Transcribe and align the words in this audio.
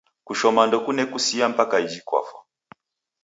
Kushoma 0.27 0.61
ndokune 0.67 1.03
kusia 1.11 1.45
mpaka 1.53 1.75
iji 1.85 2.01
kwafa 2.07 2.37